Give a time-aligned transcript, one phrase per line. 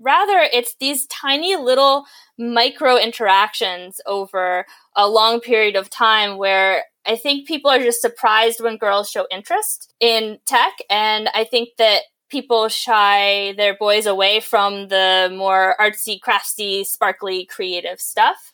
[0.00, 2.04] rather it's these tiny little
[2.38, 8.60] micro interactions over a long period of time where I think people are just surprised
[8.60, 10.74] when girls show interest in tech.
[10.88, 17.46] And I think that people shy their boys away from the more artsy, crafty, sparkly,
[17.46, 18.52] creative stuff.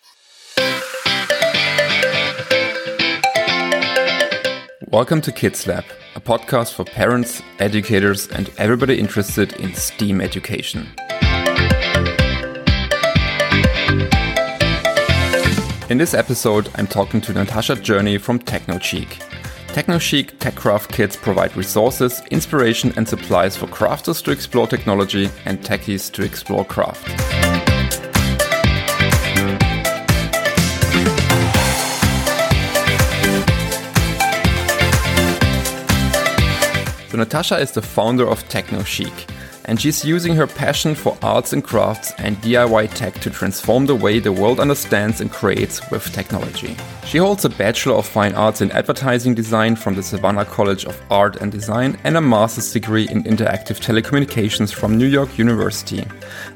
[4.88, 5.84] Welcome to Kids Lab,
[6.14, 10.88] a podcast for parents, educators, and everybody interested in STEAM education.
[15.90, 19.20] In this episode, I'm talking to Natasha Dzurny from TechnoChic.
[19.74, 26.10] TechnoChic TechCraft kits provide resources, inspiration, and supplies for crafters to explore technology and techies
[26.12, 27.06] to explore craft.
[37.10, 39.33] So Natasha is the founder of TechnoChic,
[39.66, 43.94] and she's using her passion for arts and crafts and DIY tech to transform the
[43.94, 46.76] way the world understands and creates with technology.
[47.06, 51.00] She holds a Bachelor of Fine Arts in Advertising Design from the Savannah College of
[51.10, 56.04] Art and Design and a master's degree in Interactive Telecommunications from New York University,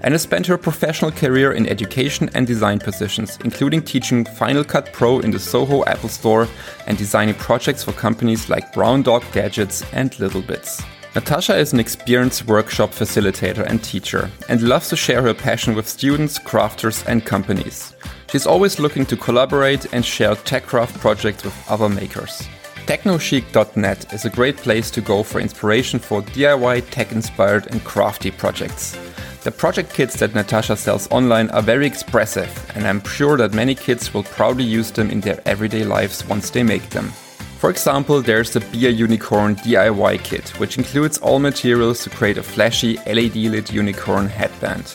[0.02, 4.92] and has spent her professional career in education and design positions, including teaching Final Cut
[4.92, 6.48] Pro in the Soho Apple Store
[6.86, 10.84] and designing projects for companies like Brown Dog Gadgets and littleBits.
[11.14, 15.88] Natasha is an experienced workshop facilitator and teacher and loves to share her passion with
[15.88, 17.94] students, crafters, and companies.
[18.30, 22.46] She's always looking to collaborate and share techcraft projects with other makers.
[22.86, 28.30] TechnoChic.net is a great place to go for inspiration for DIY tech inspired and crafty
[28.30, 28.96] projects.
[29.44, 33.74] The project kits that Natasha sells online are very expressive, and I'm sure that many
[33.74, 37.12] kids will proudly use them in their everyday lives once they make them.
[37.58, 42.42] For example, there's the Beer Unicorn DIY kit, which includes all materials to create a
[42.42, 44.94] flashy LED lit unicorn headband.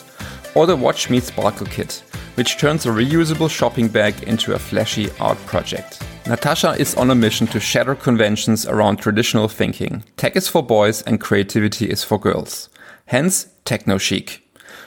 [0.54, 2.02] Or the Watch Me Sparkle kit,
[2.36, 6.02] which turns a reusable shopping bag into a flashy art project.
[6.26, 10.02] Natasha is on a mission to shatter conventions around traditional thinking.
[10.16, 12.70] Tech is for boys and creativity is for girls.
[13.04, 14.40] Hence, techno chic.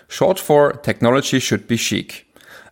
[0.08, 2.27] Short for technology should be chic.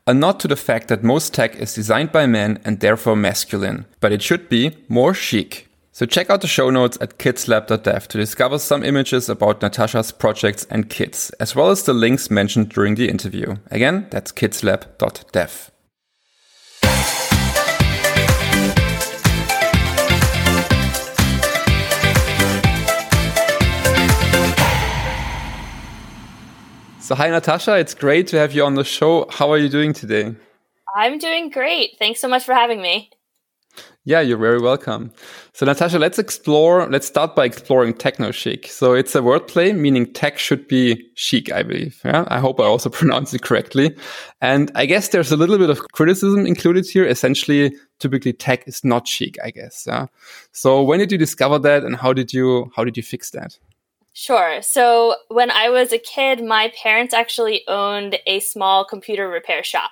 [0.08, 3.88] A nod to the fact that most tech is designed by men and therefore masculine,
[4.00, 5.68] but it should be more chic.
[5.94, 10.68] So check out the show notes at kidslab.dev to discover some images about Natasha's projects
[10.70, 13.56] and kits, as well as the links mentioned during the interview.
[13.72, 15.72] Again, that's kidslab.dev.
[27.06, 27.78] So, hi, Natasha.
[27.78, 29.28] It's great to have you on the show.
[29.30, 30.36] How are you doing today?
[30.96, 31.92] I'm doing great.
[32.00, 33.12] Thanks so much for having me.
[34.06, 35.12] Yeah, you're very welcome.
[35.54, 36.88] So, Natasha, let's explore.
[36.90, 38.66] Let's start by exploring techno chic.
[38.66, 42.02] So, it's a wordplay meaning tech should be chic, I believe.
[42.04, 43.96] Yeah, I hope I also pronounced it correctly.
[44.42, 47.06] And I guess there's a little bit of criticism included here.
[47.06, 49.84] Essentially, typically tech is not chic, I guess.
[49.86, 50.08] Yeah.
[50.54, 53.60] So, when did you discover that, and how did you how did you fix that?
[54.18, 54.62] Sure.
[54.62, 59.92] So when I was a kid, my parents actually owned a small computer repair shop.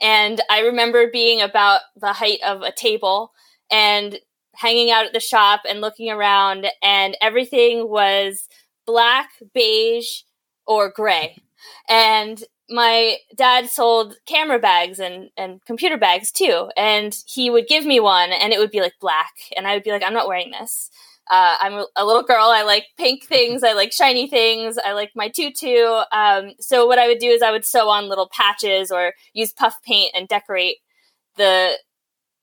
[0.00, 3.32] And I remember being about the height of a table
[3.70, 4.18] and
[4.56, 8.48] hanging out at the shop and looking around, and everything was
[8.84, 10.22] black, beige,
[10.66, 11.38] or gray.
[11.88, 16.68] And my dad sold camera bags and, and computer bags too.
[16.76, 19.32] And he would give me one, and it would be like black.
[19.56, 20.90] And I would be like, I'm not wearing this.
[21.32, 22.48] Uh, I'm a little girl.
[22.48, 23.64] I like pink things.
[23.64, 24.76] I like shiny things.
[24.84, 25.78] I like my tutu.
[26.12, 29.52] Um, so what I would do is I would sew on little patches or use
[29.52, 30.76] puff paint and decorate
[31.38, 31.78] the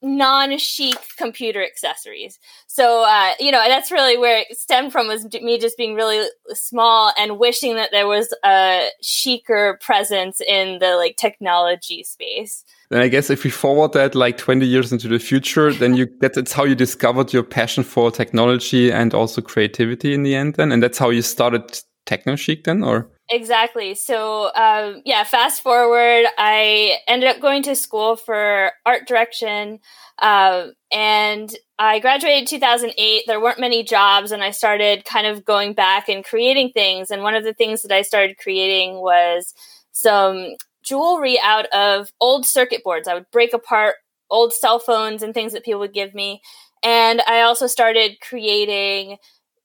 [0.01, 2.39] non-chic computer accessories.
[2.67, 6.27] So uh, you know that's really where it stemmed from was me just being really
[6.53, 12.63] small and wishing that there was a chicer presence in the like technology space.
[12.89, 16.07] Then I guess if we forward that like 20 years into the future, then you
[16.19, 20.71] that's how you discovered your passion for technology and also creativity in the end then
[20.71, 23.95] and that's how you started techno chic then or exactly.
[23.95, 29.79] So um, yeah fast forward i ended up going to school for art direction
[30.19, 35.73] uh, and i graduated 2008 there weren't many jobs and i started kind of going
[35.73, 39.53] back and creating things and one of the things that i started creating was
[39.91, 43.07] some jewelry out of old circuit boards.
[43.07, 43.95] I would break apart
[44.29, 46.41] old cell phones and things that people would give me
[46.83, 49.17] and i also started creating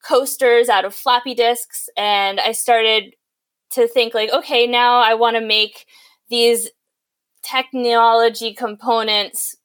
[0.05, 3.14] coasters out of floppy disks and I started
[3.75, 5.87] to think like okay now I want to make
[6.31, 6.71] these
[7.43, 9.56] technology components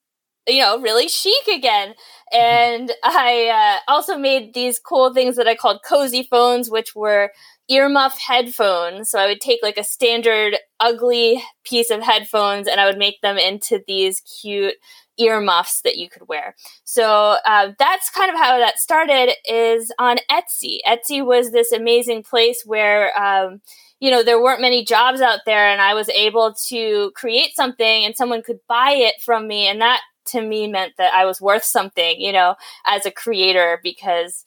[0.49, 1.93] you know, really chic again.
[2.33, 7.31] And I uh, also made these cool things that I called cozy phones, which were
[7.71, 9.09] earmuff headphones.
[9.09, 13.21] So I would take like a standard ugly piece of headphones and I would make
[13.21, 14.75] them into these cute
[15.19, 16.55] earmuffs that you could wear.
[16.83, 20.77] So uh, that's kind of how that started is on Etsy.
[20.87, 23.61] Etsy was this amazing place where, um,
[23.99, 28.05] you know, there weren't many jobs out there and I was able to create something
[28.05, 29.67] and someone could buy it from me.
[29.67, 32.55] And that to me meant that I was worth something, you know,
[32.85, 34.45] as a creator because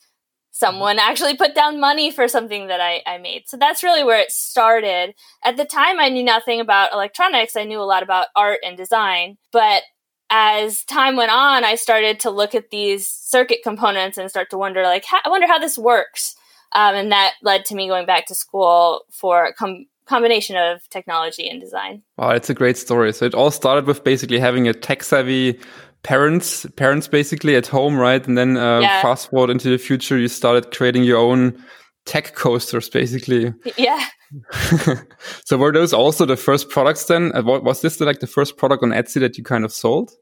[0.63, 3.49] someone actually put down money for something that I, I made.
[3.49, 5.13] So that's really where it started.
[5.45, 7.57] At the time, I knew nothing about electronics.
[7.57, 9.39] I knew a lot about art and design.
[9.51, 9.83] But
[10.31, 14.57] as time went on, I started to look at these circuit components and start to
[14.57, 16.37] wonder, like, I wonder how this works.
[16.71, 20.89] Um, and that led to me going back to school for a com- combination of
[20.91, 22.03] technology and design.
[22.17, 23.13] Wow, it's a great story.
[23.13, 25.59] So it all started with basically having a tech savvy
[26.03, 28.27] parents, parents basically at home, right?
[28.27, 29.03] And then uh, yeah.
[29.03, 31.63] fast forward into the future, you started creating your own
[32.05, 33.53] tech coasters, basically.
[33.77, 34.05] Yeah.
[35.45, 37.33] so were those also the first products then?
[37.45, 40.13] Was this the, like the first product on Etsy that you kind of sold?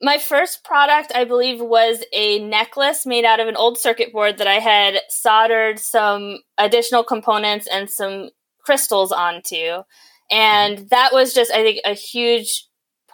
[0.00, 4.38] My first product, I believe, was a necklace made out of an old circuit board
[4.38, 8.30] that I had soldered some additional components and some
[8.64, 9.82] crystals onto.
[10.30, 12.67] And that was just, I think, a huge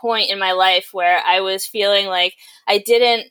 [0.05, 2.35] point in my life where I was feeling like
[2.69, 3.31] I didn't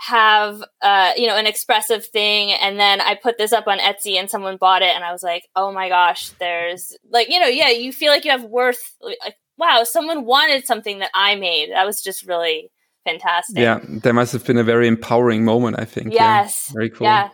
[0.00, 4.14] have uh you know an expressive thing and then I put this up on Etsy
[4.14, 7.46] and someone bought it and I was like oh my gosh there's like you know
[7.46, 11.70] yeah you feel like you have worth like wow someone wanted something that I made.
[11.70, 12.70] That was just really
[13.04, 13.58] fantastic.
[13.58, 16.66] Yeah there must have been a very empowering moment I think yes.
[16.68, 16.74] Yeah.
[16.74, 17.04] very cool.
[17.06, 17.30] Yeah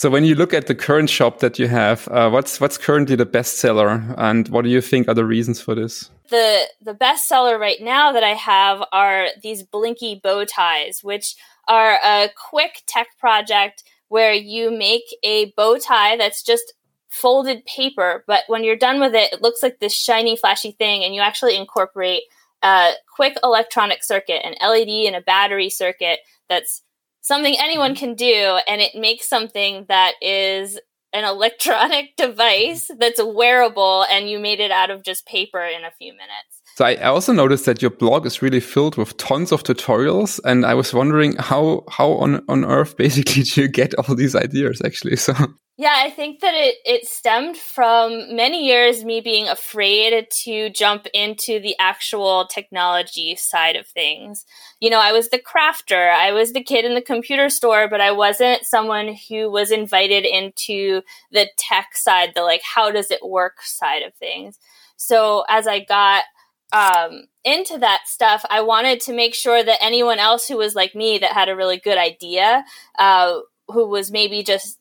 [0.00, 3.16] so when you look at the current shop that you have, uh, what's what's currently
[3.16, 6.08] the bestseller, and what do you think are the reasons for this?
[6.30, 11.34] The the bestseller right now that I have are these blinky bow ties, which
[11.68, 16.72] are a quick tech project where you make a bow tie that's just
[17.10, 21.04] folded paper, but when you're done with it, it looks like this shiny, flashy thing,
[21.04, 22.22] and you actually incorporate
[22.62, 26.80] a quick electronic circuit, an LED and a battery circuit that's
[27.20, 27.98] something anyone mm-hmm.
[27.98, 30.78] can do, and it makes something that is
[31.12, 32.98] an electronic device mm-hmm.
[32.98, 36.62] that's wearable, and you made it out of just paper in a few minutes.
[36.80, 40.64] So I also noticed that your blog is really filled with tons of tutorials, and
[40.64, 44.80] I was wondering how how on on earth basically do you get all these ideas
[44.82, 45.16] actually?
[45.16, 45.34] So
[45.76, 51.06] yeah, I think that it, it stemmed from many years me being afraid to jump
[51.12, 54.46] into the actual technology side of things.
[54.80, 58.00] You know, I was the crafter, I was the kid in the computer store, but
[58.00, 63.20] I wasn't someone who was invited into the tech side, the like, how does it
[63.22, 64.58] work side of things.
[64.96, 66.24] So as I got
[66.72, 70.94] um, into that stuff, I wanted to make sure that anyone else who was like
[70.94, 72.64] me that had a really good idea,
[72.98, 74.78] uh, who was maybe just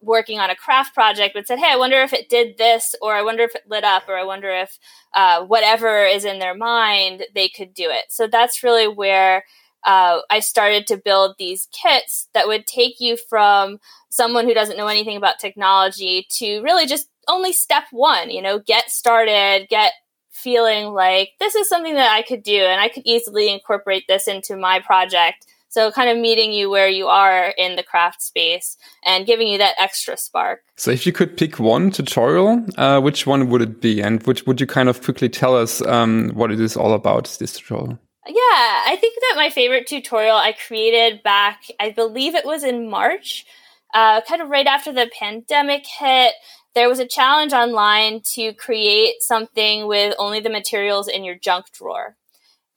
[0.00, 3.14] working on a craft project but said, Hey, I wonder if it did this, or
[3.14, 4.78] I wonder if it lit up, or I wonder if
[5.14, 8.04] uh, whatever is in their mind, they could do it.
[8.08, 9.44] So that's really where
[9.84, 13.78] uh, I started to build these kits that would take you from
[14.08, 18.58] someone who doesn't know anything about technology to really just only step one, you know,
[18.58, 19.92] get started, get
[20.38, 24.28] feeling like this is something that I could do and I could easily incorporate this
[24.28, 28.76] into my project so kind of meeting you where you are in the craft space
[29.04, 30.62] and giving you that extra spark.
[30.76, 34.00] So if you could pick one tutorial, uh, which one would it be?
[34.00, 37.36] And would, would you kind of quickly tell us um, what it is all about,
[37.38, 37.98] this tutorial?
[38.26, 42.90] Yeah, I think that my favorite tutorial I created back, I believe it was in
[42.90, 43.46] March,
[43.94, 46.34] uh, kind of right after the pandemic hit.
[46.78, 51.72] There was a challenge online to create something with only the materials in your junk
[51.72, 52.14] drawer.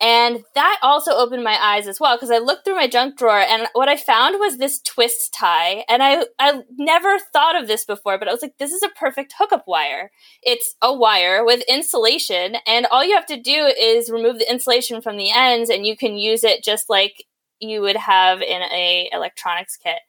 [0.02, 3.42] And that also opened my eyes as well because I looked through my junk drawer
[3.42, 5.86] and what I found was this twist tie.
[5.88, 8.90] And I, I never thought of this before, but I was like, this is a
[8.90, 10.10] perfect hookup wire.
[10.42, 15.04] It's a wire with insulation and all you have to do is remove the insulation
[15.04, 17.28] from the ends and you can use it just like
[17.60, 20.00] you would have in a electronics kit.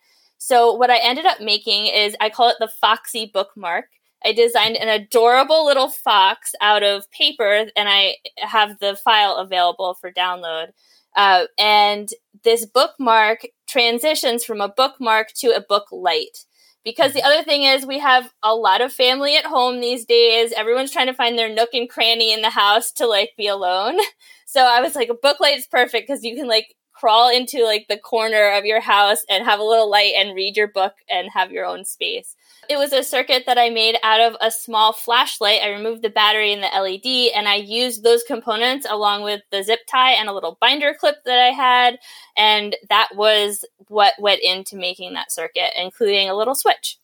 [0.45, 3.85] So what I ended up making is I call it the Foxy bookmark.
[4.25, 9.95] I designed an adorable little fox out of paper, and I have the file available
[10.01, 10.71] for download.
[11.15, 12.09] Uh, and
[12.43, 16.39] this bookmark transitions from a bookmark to a book light.
[16.85, 20.53] Because the other thing is, we have a lot of family at home these days.
[20.57, 23.97] Everyone's trying to find their nook and cranny in the house to like be alone.
[24.45, 27.65] So I was like, a book light is perfect because you can like crawl into
[27.65, 30.95] like the corner of your house and have a little light and read your book
[31.11, 32.37] and have your own space.
[32.71, 35.63] It was a circuit that I made out of a small flashlight.
[35.65, 39.65] I removed the battery and the LED and I used those components along with the
[39.65, 41.99] zip tie and a little binder clip that I had.
[42.37, 47.01] And that was what went into making that circuit, including a little switch.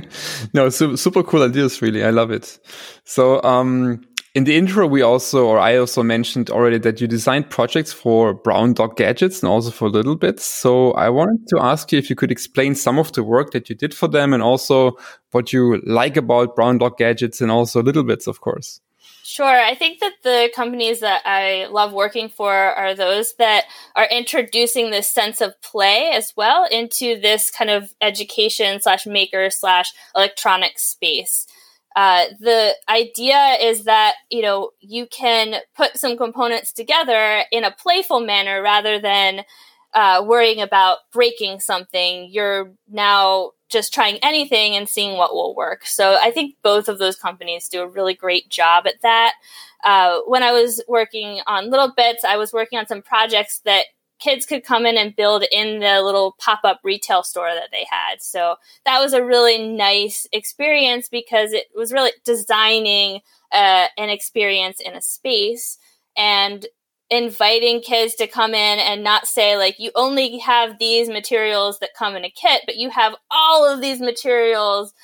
[0.54, 2.04] no, super, super cool ideas, really.
[2.04, 2.56] I love it.
[3.04, 4.02] So, um,
[4.34, 8.32] in the intro, we also, or I also mentioned already that you designed projects for
[8.32, 10.44] Brown Dog Gadgets and also for Little Bits.
[10.44, 13.68] So I wanted to ask you if you could explain some of the work that
[13.68, 14.92] you did for them and also
[15.32, 18.80] what you like about Brown Dog Gadgets and also Little Bits, of course.
[19.24, 19.46] Sure.
[19.46, 24.90] I think that the companies that I love working for are those that are introducing
[24.90, 30.78] this sense of play as well into this kind of education slash maker slash electronic
[30.78, 31.46] space.
[31.96, 37.70] Uh, the idea is that you know you can put some components together in a
[37.72, 39.42] playful manner rather than
[39.94, 42.28] uh, worrying about breaking something.
[42.30, 45.86] You're now just trying anything and seeing what will work.
[45.86, 49.34] So I think both of those companies do a really great job at that.
[49.84, 53.86] Uh, when I was working on Little Bits, I was working on some projects that
[54.20, 57.86] kids could come in and build in the little pop up retail store that they
[57.90, 58.20] had.
[58.20, 63.20] So that was a really nice experience because it was really designing
[63.52, 65.78] uh, an experience in a space
[66.16, 66.66] and
[67.10, 71.90] inviting kids to come in and not say like you only have these materials that
[71.98, 74.94] come in a kit but you have all of these materials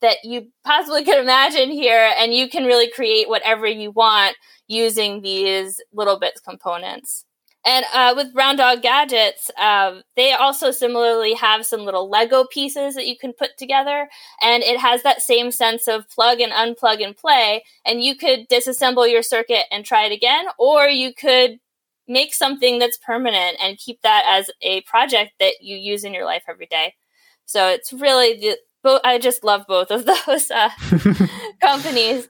[0.00, 4.36] that you possibly could imagine here and you can really create whatever you want
[4.68, 7.25] using these little bits components
[7.66, 12.94] and uh, with Brown Dog Gadgets, um, they also similarly have some little Lego pieces
[12.94, 14.08] that you can put together.
[14.40, 17.64] And it has that same sense of plug and unplug and play.
[17.84, 21.58] And you could disassemble your circuit and try it again, or you could
[22.06, 26.24] make something that's permanent and keep that as a project that you use in your
[26.24, 26.94] life every day.
[27.46, 28.38] So it's really
[28.84, 30.70] the, I just love both of those uh,
[31.60, 32.28] companies.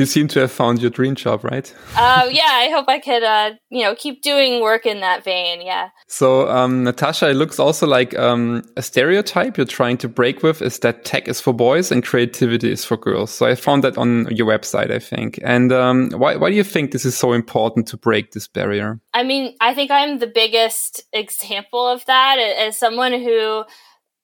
[0.00, 1.70] You seem to have found your dream job, right?
[1.94, 5.60] uh, yeah, I hope I could, uh, you know, keep doing work in that vein.
[5.60, 5.90] Yeah.
[6.08, 10.62] So, um, Natasha, it looks also like um, a stereotype you're trying to break with
[10.62, 13.30] is that tech is for boys and creativity is for girls.
[13.30, 15.38] So I found that on your website, I think.
[15.42, 18.98] And um, why, why do you think this is so important to break this barrier?
[19.12, 23.64] I mean, I think I'm the biggest example of that as someone who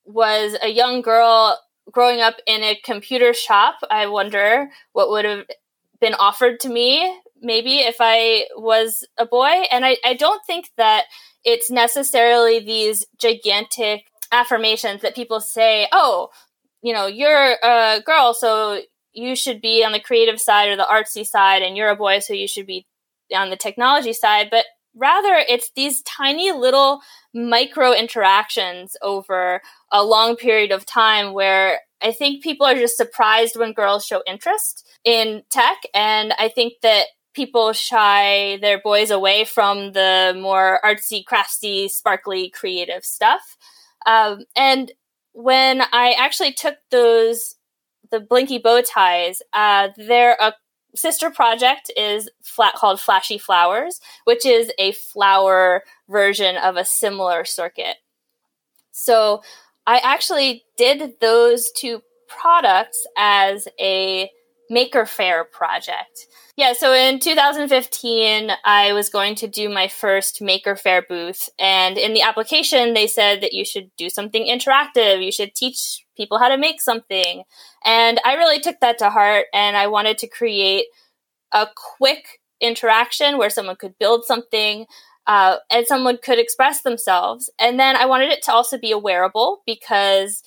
[0.06, 1.58] was a young girl
[1.90, 5.44] growing up in a computer shop, I wonder what would have
[6.00, 9.64] been offered to me maybe if I was a boy.
[9.70, 11.04] And I, I don't think that
[11.44, 16.30] it's necessarily these gigantic affirmations that people say, oh,
[16.82, 18.80] you know, you're a girl, so
[19.12, 22.18] you should be on the creative side or the artsy side, and you're a boy,
[22.18, 22.86] so you should be
[23.34, 24.48] on the technology side.
[24.50, 27.00] But rather, it's these tiny little
[27.34, 33.56] micro interactions over a long period of time where I think people are just surprised
[33.56, 35.78] when girls show interest in tech.
[35.94, 42.50] And I think that people shy their boys away from the more artsy, crafty, sparkly,
[42.50, 43.56] creative stuff.
[44.06, 44.92] Um, and
[45.32, 47.56] when I actually took those,
[48.10, 50.54] the blinky bow ties, uh, they're a
[50.94, 57.44] sister project is flat called Flashy Flowers, which is a flower version of a similar
[57.44, 57.96] circuit.
[58.92, 59.42] So
[59.86, 64.30] I actually did those two products as a
[64.68, 66.26] Maker Faire project.
[66.56, 71.48] Yeah, so in 2015, I was going to do my first Maker Faire booth.
[71.58, 75.24] And in the application, they said that you should do something interactive.
[75.24, 77.44] You should teach people how to make something.
[77.84, 80.86] And I really took that to heart and I wanted to create
[81.52, 84.86] a quick interaction where someone could build something
[85.26, 87.50] uh, and someone could express themselves.
[87.58, 90.42] And then I wanted it to also be a wearable because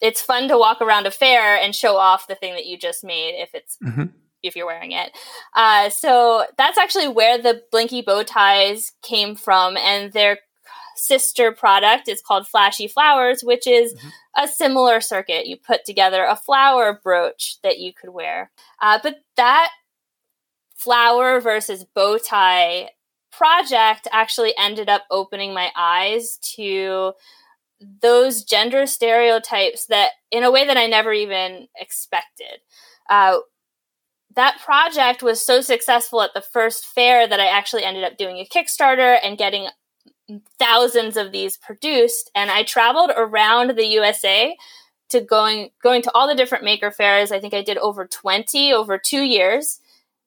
[0.00, 3.04] it's fun to walk around a fair and show off the thing that you just
[3.04, 4.04] made if it's mm-hmm.
[4.42, 5.12] if you're wearing it.
[5.54, 10.38] Uh, so that's actually where the blinky bow ties came from, and their
[10.96, 14.44] sister product is called Flashy Flowers, which is mm-hmm.
[14.44, 15.46] a similar circuit.
[15.46, 18.50] You put together a flower brooch that you could wear,
[18.80, 19.70] uh, but that
[20.74, 22.88] flower versus bow tie
[23.32, 27.12] project actually ended up opening my eyes to
[28.02, 32.60] those gender stereotypes that in a way that I never even expected.
[33.08, 33.38] Uh,
[34.36, 38.36] that project was so successful at the first fair that I actually ended up doing
[38.36, 39.68] a Kickstarter and getting
[40.58, 42.30] thousands of these produced.
[42.34, 44.56] And I traveled around the USA
[45.08, 47.32] to going going to all the different maker fairs.
[47.32, 49.80] I think I did over 20 over 2 years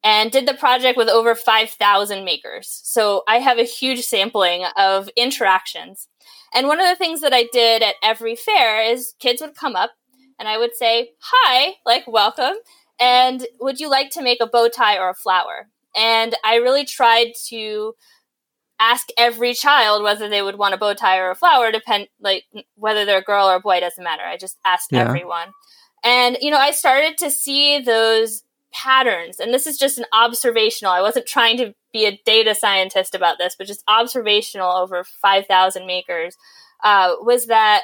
[0.03, 2.81] and did the project with over 5,000 makers.
[2.83, 6.07] So I have a huge sampling of interactions.
[6.53, 9.75] And one of the things that I did at every fair is kids would come
[9.75, 9.91] up
[10.37, 12.55] and I would say, Hi, like, welcome.
[12.99, 15.69] And would you like to make a bow tie or a flower?
[15.95, 17.95] And I really tried to
[18.79, 22.43] ask every child whether they would want a bow tie or a flower, depend like
[22.75, 24.23] whether they're a girl or a boy doesn't matter.
[24.23, 25.07] I just asked yeah.
[25.07, 25.49] everyone.
[26.03, 29.39] And you know, I started to see those patterns.
[29.39, 30.93] And this is just an observational.
[30.93, 35.85] I wasn't trying to be a data scientist about this, but just observational over 5,000
[35.85, 36.35] makers.
[36.83, 37.83] Uh, was that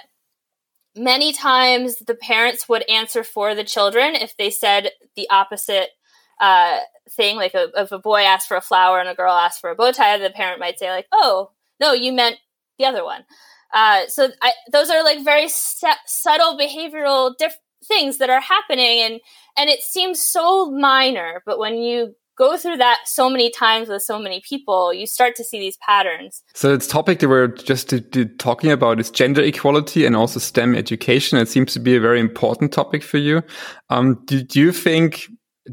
[0.96, 5.90] many times the parents would answer for the children if they said the opposite
[6.42, 6.80] uh,
[7.10, 7.38] thing.
[7.38, 9.76] Like a, if a boy asked for a flower and a girl asked for a
[9.76, 12.38] bow tie, the parent might say like, "Oh, no, you meant
[12.78, 13.24] the other one."
[13.74, 19.20] Uh, so I, those are like very subtle behavioral diff- things that are happening, and
[19.58, 24.02] and it seems so minor, but when you go through that so many times with
[24.02, 26.42] so many people, you start to see these patterns.
[26.56, 27.94] So, this topic that we're just
[28.40, 31.38] talking about is gender equality and also STEM education.
[31.38, 33.44] It seems to be a very important topic for you.
[33.90, 35.28] Um, do, do, you think?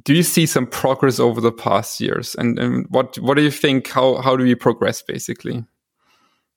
[0.04, 2.34] Do you see some progress over the past years?
[2.34, 3.88] And, and what what do you think?
[3.88, 5.64] How how do we progress, basically?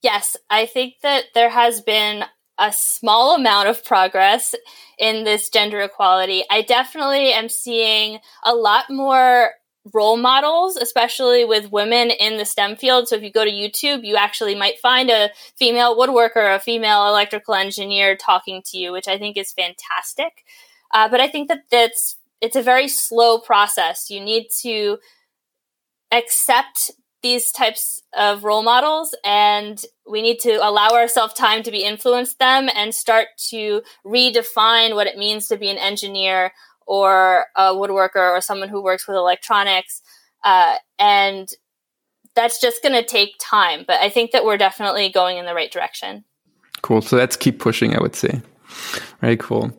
[0.01, 2.23] Yes, I think that there has been
[2.59, 4.53] a small amount of progress
[4.97, 6.43] in this gender equality.
[6.49, 9.51] I definitely am seeing a lot more
[9.93, 13.07] role models, especially with women in the STEM field.
[13.07, 17.07] So if you go to YouTube, you actually might find a female woodworker, a female
[17.07, 20.43] electrical engineer talking to you, which I think is fantastic.
[20.93, 24.09] Uh, but I think that that's it's a very slow process.
[24.09, 24.97] You need to
[26.11, 31.83] accept these types of role models and we need to allow ourselves time to be
[31.83, 36.51] influenced them and start to redefine what it means to be an engineer
[36.87, 40.01] or a woodworker or someone who works with electronics
[40.43, 41.49] uh, and
[42.35, 45.53] that's just going to take time but i think that we're definitely going in the
[45.53, 46.23] right direction.
[46.81, 47.01] Cool.
[47.01, 48.41] So let's keep pushing i would say.
[49.19, 49.73] Very cool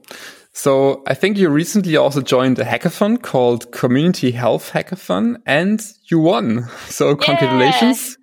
[0.61, 6.19] so I think you recently also joined a hackathon called Community Health Hackathon and you
[6.19, 6.69] won.
[6.89, 8.19] So congratulations.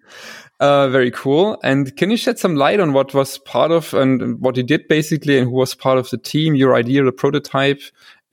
[0.60, 0.68] Yeah.
[0.68, 1.58] Uh, very cool.
[1.64, 4.88] And can you shed some light on what was part of and what you did
[4.88, 7.82] basically and who was part of the team, your idea, the prototype,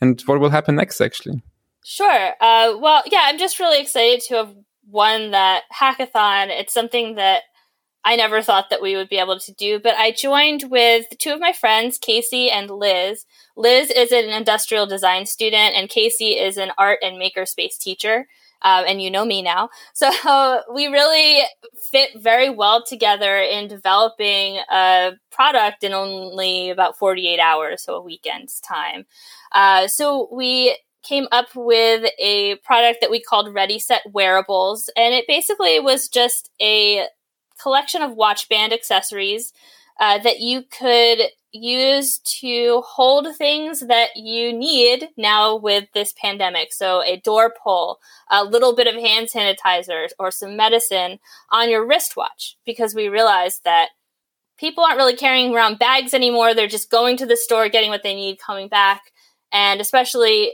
[0.03, 1.43] and what will happen next actually?
[1.83, 2.29] Sure.
[2.43, 4.55] Uh, well, yeah, I'm just really excited to have
[4.87, 6.49] won that hackathon.
[6.51, 7.45] It's something that
[8.05, 11.33] I never thought that we would be able to do, but I joined with two
[11.33, 13.25] of my friends, Casey and Liz.
[13.57, 18.27] Liz is an industrial design student, and Casey is an art and makerspace teacher.
[18.63, 19.69] Um, and you know me now.
[19.95, 21.43] So we really
[21.91, 28.03] fit very well together in developing a product in only about 48 hours, so a
[28.03, 29.07] weekend's time.
[29.53, 35.15] Uh, so we came up with a product that we called Ready Set Wearables, and
[35.15, 37.07] it basically was just a
[37.65, 39.53] collection of watch band accessories
[39.99, 46.73] uh, that you could use to hold things that you need now with this pandemic.
[46.73, 48.01] So, a door pull,
[48.31, 53.61] a little bit of hand sanitizer, or some medicine on your wristwatch, because we realized
[53.65, 53.91] that
[54.59, 56.55] people aren't really carrying around bags anymore.
[56.55, 59.01] They're just going to the store, getting what they need, coming back.
[59.53, 60.53] And especially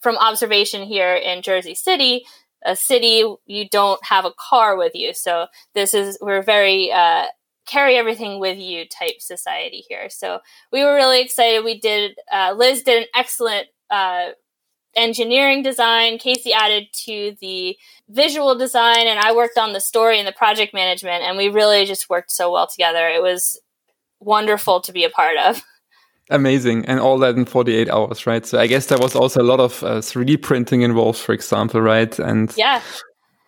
[0.00, 2.26] from observation here in Jersey City,
[2.66, 5.14] a city, you don't have a car with you.
[5.14, 7.26] So this is, we're very, uh,
[7.66, 10.08] carry everything with you type society here.
[10.10, 10.40] So
[10.72, 11.64] we were really excited.
[11.64, 14.30] We did, uh, Liz did an excellent, uh,
[14.94, 16.18] engineering design.
[16.18, 17.76] Casey added to the
[18.08, 21.84] visual design and I worked on the story and the project management and we really
[21.84, 23.06] just worked so well together.
[23.08, 23.60] It was
[24.20, 25.62] wonderful to be a part of.
[26.30, 26.84] Amazing.
[26.86, 28.44] And all that in 48 hours, right?
[28.44, 31.80] So I guess there was also a lot of uh, 3D printing involved, for example,
[31.80, 32.18] right?
[32.18, 32.82] And yeah.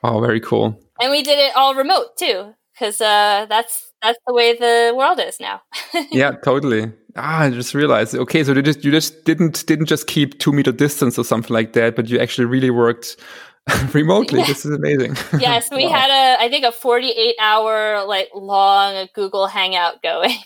[0.02, 0.80] Wow, very cool.
[1.00, 5.18] And we did it all remote too, because uh, that's that's the way the world
[5.18, 5.62] is now.
[6.12, 6.92] yeah, totally.
[7.16, 8.14] Ah, I just realized.
[8.14, 11.52] Okay, so you just you just didn't didn't just keep two meter distance or something
[11.52, 13.16] like that, but you actually really worked
[13.92, 14.40] remotely.
[14.40, 14.46] Yeah.
[14.46, 15.16] This is amazing.
[15.40, 15.92] yes, we wow.
[15.92, 20.36] had a I think a forty eight hour like long Google Hangout going.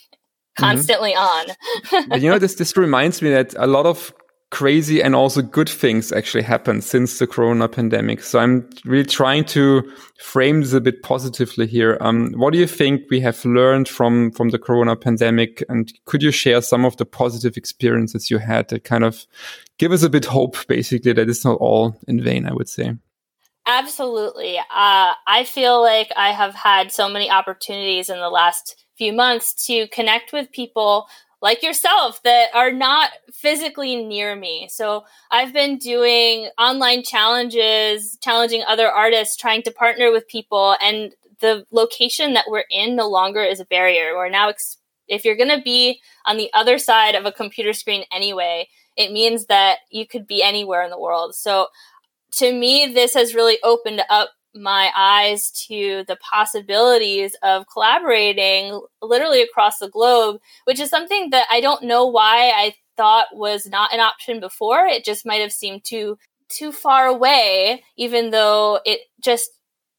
[0.58, 0.64] Mm-hmm.
[0.64, 2.12] constantly mm-hmm.
[2.12, 2.20] on.
[2.20, 4.12] you know, this this reminds me that a lot of
[4.52, 8.22] crazy and also good things actually happened since the corona pandemic.
[8.22, 9.82] So I'm really trying to
[10.20, 11.96] frame this a bit positively here.
[12.02, 15.64] Um, what do you think we have learned from, from the corona pandemic?
[15.70, 19.26] And could you share some of the positive experiences you had that kind of
[19.78, 22.94] give us a bit hope, basically, that it's not all in vain, I would say?
[23.64, 24.58] Absolutely.
[24.58, 29.55] Uh, I feel like I have had so many opportunities in the last few months
[29.66, 31.07] to connect with people
[31.40, 34.68] like yourself that are not physically near me.
[34.70, 41.12] So I've been doing online challenges, challenging other artists, trying to partner with people, and
[41.40, 44.14] the location that we're in no longer is a barrier.
[44.14, 44.78] We're now, ex-
[45.09, 49.11] if you're going to be on the other side of a computer screen anyway, it
[49.11, 51.35] means that you could be anywhere in the world.
[51.35, 51.66] So
[52.35, 59.42] to me, this has really opened up my eyes to the possibilities of collaborating literally
[59.42, 63.92] across the globe, which is something that I don't know why I thought was not
[63.92, 64.86] an option before.
[64.86, 69.50] It just might have seemed too too far away, even though it just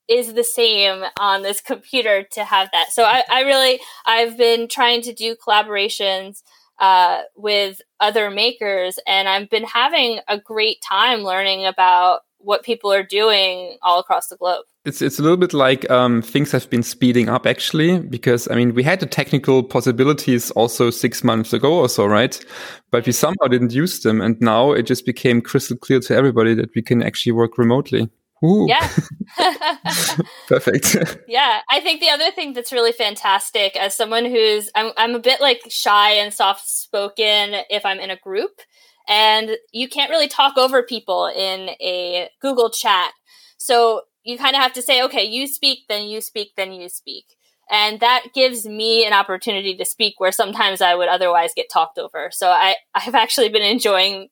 [0.07, 2.91] is the same on this computer to have that.
[2.91, 6.43] So I, I really I've been trying to do collaborations
[6.79, 12.91] uh, with other makers, and I've been having a great time learning about what people
[12.91, 14.65] are doing all across the globe.
[14.85, 18.55] It's it's a little bit like um, things have been speeding up actually, because I
[18.55, 22.43] mean we had the technical possibilities also six months ago or so, right?
[22.91, 26.53] But we somehow didn't use them, and now it just became crystal clear to everybody
[26.55, 28.09] that we can actually work remotely.
[28.43, 28.67] Ooh.
[28.67, 28.89] Yeah.
[30.47, 30.97] Perfect.
[31.27, 31.61] yeah.
[31.69, 35.39] I think the other thing that's really fantastic as someone who's, I'm, I'm a bit
[35.39, 38.59] like shy and soft spoken if I'm in a group
[39.07, 43.11] and you can't really talk over people in a Google chat.
[43.57, 46.89] So you kind of have to say, okay, you speak, then you speak, then you
[46.89, 47.25] speak.
[47.69, 51.97] And that gives me an opportunity to speak where sometimes I would otherwise get talked
[51.97, 52.29] over.
[52.31, 54.29] So I, I've actually been enjoying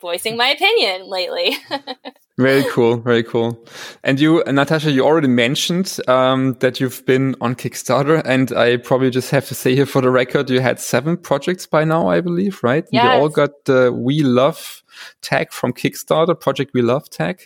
[0.00, 1.56] voicing my opinion lately.
[2.38, 3.66] very cool, very cool.
[4.04, 9.10] And you, Natasha, you already mentioned um, that you've been on Kickstarter, and I probably
[9.10, 12.20] just have to say here for the record, you had seven projects by now, I
[12.20, 12.84] believe, right?
[12.92, 13.04] Yes.
[13.04, 14.84] You all got the We Love
[15.20, 17.44] tag from Kickstarter, Project We Love tag.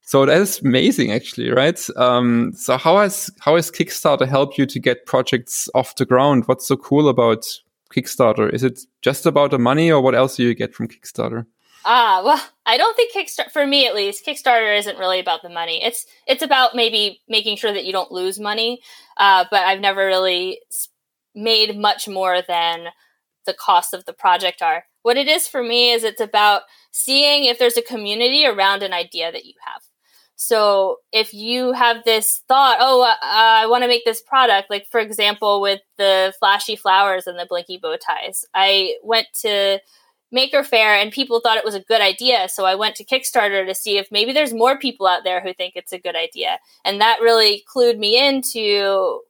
[0.00, 1.80] So that is amazing, actually, right?
[1.96, 6.48] Um, so how has how has Kickstarter helped you to get projects off the ground?
[6.48, 7.46] What's so cool about
[7.94, 8.52] Kickstarter?
[8.52, 11.46] Is it just about the money, or what else do you get from Kickstarter?
[11.84, 15.48] Ah, well, I don't think Kickstarter, for me at least, Kickstarter isn't really about the
[15.48, 15.82] money.
[15.82, 18.80] It's it's about maybe making sure that you don't lose money.
[19.16, 20.60] Uh, but I've never really
[21.34, 22.88] made much more than
[23.46, 24.84] the cost of the project are.
[25.02, 28.92] What it is for me is it's about seeing if there's a community around an
[28.92, 29.82] idea that you have.
[30.36, 34.86] So if you have this thought, oh, uh, I want to make this product, like
[34.90, 39.80] for example, with the flashy flowers and the blinky bow ties, I went to
[40.32, 42.48] Maker Faire and people thought it was a good idea.
[42.48, 45.52] So I went to Kickstarter to see if maybe there's more people out there who
[45.52, 46.58] think it's a good idea.
[46.84, 49.20] And that really clued me into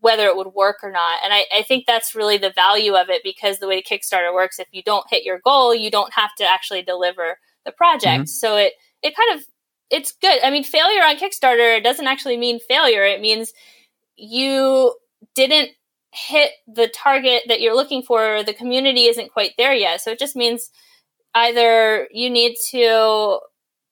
[0.00, 1.20] whether it would work or not.
[1.22, 4.58] And I, I think that's really the value of it because the way Kickstarter works,
[4.58, 8.24] if you don't hit your goal, you don't have to actually deliver the project.
[8.24, 8.26] Mm-hmm.
[8.26, 9.46] So it, it kind of,
[9.90, 10.42] it's good.
[10.42, 13.04] I mean, failure on Kickstarter doesn't actually mean failure.
[13.04, 13.52] It means
[14.16, 14.94] you
[15.34, 15.70] didn't
[16.12, 20.00] hit the target that you're looking for, the community isn't quite there yet.
[20.00, 20.70] So it just means
[21.34, 23.38] either you need to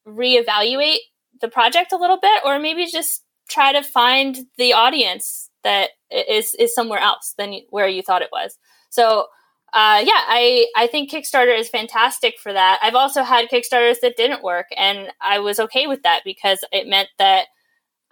[0.06, 0.98] reevaluate
[1.40, 6.54] the project a little bit, or maybe just try to find the audience that is
[6.54, 8.58] is somewhere else than where you thought it was.
[8.90, 9.26] So
[9.72, 12.80] uh, yeah, I, I think Kickstarter is fantastic for that.
[12.82, 16.88] I've also had Kickstarters that didn't work, and I was okay with that because it
[16.88, 17.46] meant that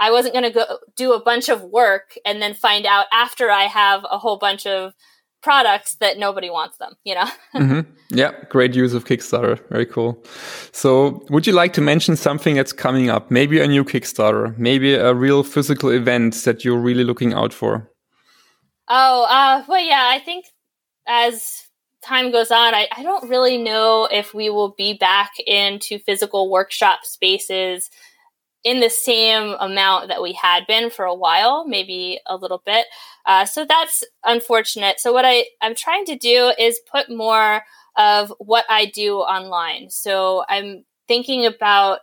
[0.00, 3.50] I wasn't going to go do a bunch of work and then find out after
[3.50, 4.94] I have a whole bunch of
[5.42, 7.28] products that nobody wants them, you know?
[7.54, 7.80] mm-hmm.
[8.11, 9.61] Yeah, great use of Kickstarter.
[9.68, 10.22] Very cool.
[10.72, 13.30] So, would you like to mention something that's coming up?
[13.30, 17.90] Maybe a new Kickstarter, maybe a real physical event that you're really looking out for?
[18.88, 20.46] Oh, uh, well, yeah, I think
[21.06, 21.64] as
[22.02, 26.50] time goes on, I, I don't really know if we will be back into physical
[26.50, 27.90] workshop spaces
[28.68, 32.85] in the same amount that we had been for a while, maybe a little bit.
[33.24, 35.00] Uh, so that's unfortunate.
[35.00, 37.62] So what I, I'm trying to do is put more
[37.96, 39.88] of what I do online.
[39.88, 42.00] So I'm thinking about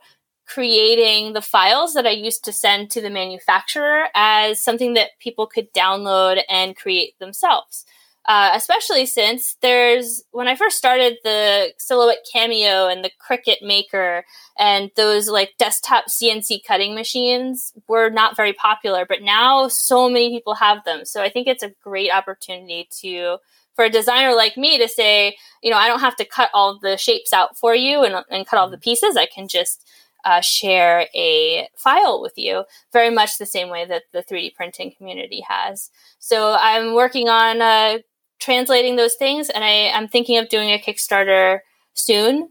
[0.47, 5.45] creating the files that I used to send to the manufacturer as something that people
[5.45, 7.85] could download and create themselves.
[8.27, 14.25] Uh, especially since there's when I first started the Silhouette Cameo and the Cricut Maker
[14.57, 20.31] and those like desktop CNC cutting machines were not very popular, but now so many
[20.31, 21.05] people have them.
[21.05, 23.37] So I think it's a great opportunity to
[23.75, 26.79] for a designer like me to say, you know, I don't have to cut all
[26.79, 29.17] the shapes out for you and, and cut all the pieces.
[29.17, 29.85] I can just
[30.23, 34.91] uh, share a file with you, very much the same way that the 3D printing
[34.97, 35.91] community has.
[36.19, 37.99] So I'm working on uh,
[38.45, 39.49] translating those things.
[39.49, 41.59] And I, I'm thinking of doing a Kickstarter
[41.93, 42.49] soon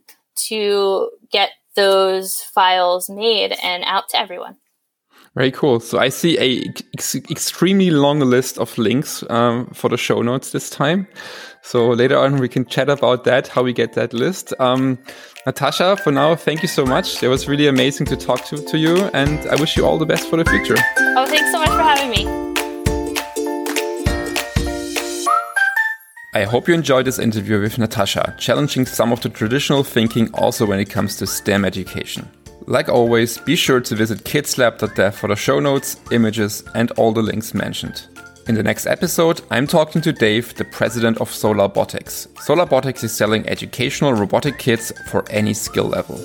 [0.48, 4.56] to get those files made and out to everyone.
[5.34, 5.80] Very cool.
[5.80, 10.52] So I see a ex extremely long list of links um, for the show notes
[10.52, 11.08] this time.
[11.62, 14.54] So later on we can chat about that, how we get that list.
[14.60, 14.98] Um,
[15.44, 17.22] Natasha, for now, thank you so much.
[17.22, 20.06] It was really amazing to talk to, to you, and I wish you all the
[20.06, 20.76] best for the future.
[20.98, 22.53] Oh, thanks so much for having me.
[26.36, 30.66] I hope you enjoyed this interview with Natasha, challenging some of the traditional thinking also
[30.66, 32.28] when it comes to STEM education.
[32.66, 37.22] Like always, be sure to visit kidslab.dev for the show notes, images, and all the
[37.22, 38.08] links mentioned.
[38.48, 42.26] In the next episode, I'm talking to Dave, the president of Solarbotics.
[42.34, 46.18] Solarbotics is selling educational robotic kits for any skill level.